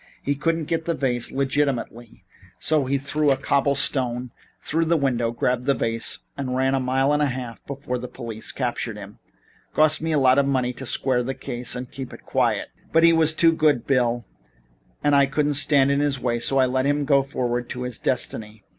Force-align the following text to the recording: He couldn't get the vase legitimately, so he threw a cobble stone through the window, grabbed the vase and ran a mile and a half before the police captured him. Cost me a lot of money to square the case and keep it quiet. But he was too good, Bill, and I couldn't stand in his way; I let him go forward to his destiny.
He 0.23 0.33
couldn't 0.33 0.63
get 0.65 0.85
the 0.85 0.95
vase 0.95 1.31
legitimately, 1.31 2.23
so 2.57 2.85
he 2.85 2.97
threw 2.97 3.29
a 3.29 3.37
cobble 3.37 3.75
stone 3.75 4.31
through 4.59 4.85
the 4.85 4.97
window, 4.97 5.29
grabbed 5.29 5.65
the 5.65 5.75
vase 5.75 6.21
and 6.35 6.55
ran 6.55 6.73
a 6.73 6.79
mile 6.79 7.13
and 7.13 7.21
a 7.21 7.27
half 7.27 7.63
before 7.67 7.99
the 7.99 8.07
police 8.07 8.51
captured 8.51 8.97
him. 8.97 9.19
Cost 9.75 10.01
me 10.01 10.11
a 10.11 10.17
lot 10.17 10.39
of 10.39 10.47
money 10.47 10.73
to 10.73 10.87
square 10.87 11.21
the 11.21 11.35
case 11.35 11.75
and 11.75 11.91
keep 11.91 12.11
it 12.13 12.23
quiet. 12.25 12.69
But 12.91 13.03
he 13.03 13.13
was 13.13 13.35
too 13.35 13.51
good, 13.51 13.85
Bill, 13.85 14.25
and 15.03 15.15
I 15.15 15.27
couldn't 15.27 15.53
stand 15.53 15.91
in 15.91 15.99
his 15.99 16.19
way; 16.19 16.41
I 16.51 16.65
let 16.65 16.87
him 16.87 17.05
go 17.05 17.21
forward 17.21 17.69
to 17.69 17.83
his 17.83 17.99
destiny. 17.99 18.63